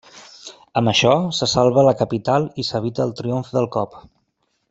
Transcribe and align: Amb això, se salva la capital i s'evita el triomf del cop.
Amb 0.79 0.91
això, 0.91 1.11
se 1.39 1.49
salva 1.51 1.83
la 1.89 1.93
capital 2.01 2.49
i 2.63 2.67
s'evita 2.71 3.07
el 3.09 3.15
triomf 3.21 3.53
del 3.59 3.71
cop. 3.77 4.01